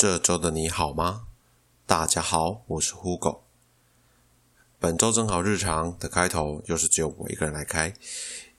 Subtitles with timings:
[0.00, 1.26] 这周的你好吗？
[1.84, 3.42] 大家好，我是呼狗。
[4.78, 7.92] 本周正好日常的开头又是只有我一个人来开，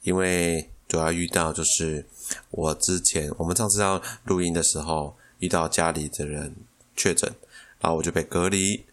[0.04, 2.06] 因为主要遇到就是
[2.52, 6.56] 我之前我们上次要录音的时候遇到家里的人
[6.96, 7.34] 确诊，
[7.80, 8.86] 然后我就被隔离，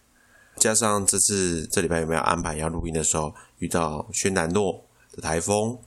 [0.57, 5.79] 加上这次这礼拜有没有安排要录音的时候遇到轩南诺的台风。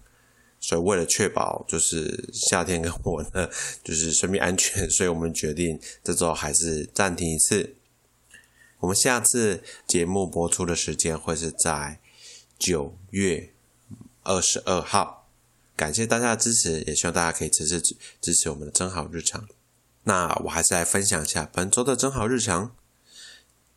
[0.61, 3.51] 所以为了确保就是夏天跟我的
[3.83, 7.75] 就是生命安全，所以我们决定这周还是暂停一次。
[8.79, 11.99] 我们下次节目播出的时间会是在
[12.59, 13.51] 九月
[14.23, 15.27] 二十二号。
[15.75, 19.47] 感谢大家的支持，也希望大家可以支持支支持我们的真好日常。
[20.03, 22.75] 那我还是来分享一下本周的真好日常。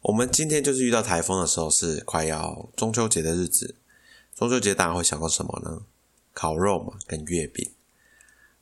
[0.03, 3.77] 我们今天就是遇到台风的时候，是快要中秋节的日子。
[4.35, 5.83] 中秋节大家会想到什么呢？
[6.35, 7.71] 烤肉嘛，跟月饼。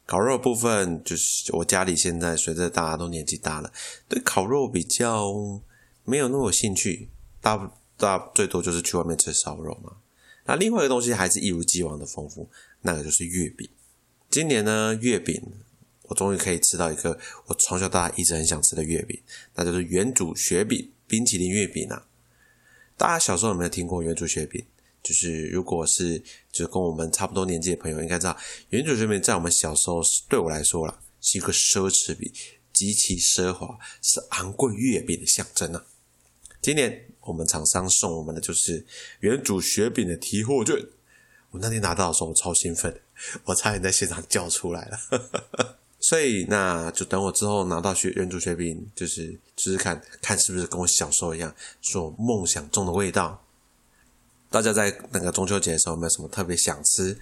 [0.04, 3.72] 烤肉部分就是我家里现在随着大家都年纪大了，
[4.08, 5.32] 对烤肉比较
[6.04, 7.08] 没有那么有兴趣，
[7.40, 9.96] 大大最多就是去外面吃烧肉嘛。
[10.44, 12.50] 那另外一个东西还是一如既往的丰富，
[12.82, 13.68] 那个就是月饼。
[14.28, 15.40] 今年呢，月饼
[16.02, 19.22] 我终于可以吃到一个我从小到大一直很想吃的月饼，
[19.54, 22.06] 那就是原主雪饼冰淇淋月饼啊。
[22.98, 24.62] 大家小时候有没有听过原主雪饼？
[25.02, 26.18] 就是如果是
[26.52, 28.36] 就是跟我们差不多年纪的朋友，应该知道
[28.70, 32.32] 原主雪饼在我们小时候是对我来说啦，是一个奢侈品，
[32.72, 35.84] 极其奢华，是昂贵月饼的象征啊。
[36.60, 38.86] 今年我们厂商送我们的就是
[39.20, 40.76] 原主雪饼的提货券，
[41.50, 43.00] 我那天拿到的时候我超兴奋，
[43.44, 45.76] 我差点在现场叫出来了。
[45.98, 53.44] 所以那就等我之后拿到雪原主雪饼，就是试试看看是不是跟我小时候一样，所梦想中的味道。
[54.52, 57.18] 大家在那个中秋节的时候有没有什么特别想吃，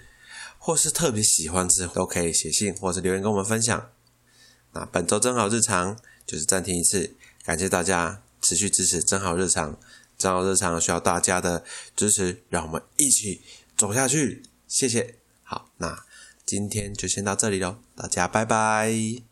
[0.59, 3.89] 或是特别喜欢吃，都可以写信或是留言跟我们分享。
[4.73, 9.79] 那本周正好日常就是暂停一次，感谢大家持续支持正好日常，
[10.17, 11.63] 正好日常需要大家的
[11.95, 13.41] 支持，让我们一起
[13.77, 14.43] 走下去。
[14.67, 15.15] 谢谢。
[15.43, 16.05] 好，那
[16.45, 19.30] 今天就先到这里喽，大家拜拜。